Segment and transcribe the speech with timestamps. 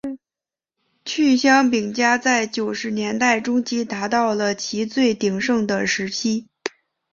[1.05, 6.47] 趣香饼家在九十年代中期达到了其最鼎盛的时期。